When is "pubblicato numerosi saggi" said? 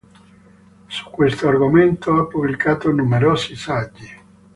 2.27-4.09